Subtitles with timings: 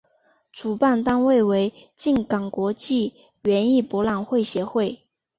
[0.51, 3.13] 主办单位为静冈国际
[3.43, 5.03] 园艺博览会协会。